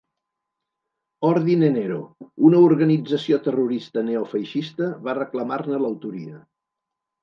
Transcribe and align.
Ordine 1.29 1.69
Nero, 1.75 1.99
una 2.51 2.63
organització 2.71 3.41
terrorista 3.51 4.07
neofeixista, 4.11 4.93
va 5.09 5.19
reclamar-ne 5.23 5.87
l'autoria. 5.87 6.47